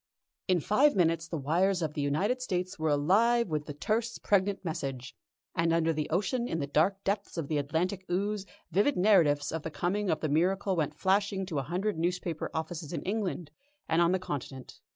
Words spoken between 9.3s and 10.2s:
of the coming of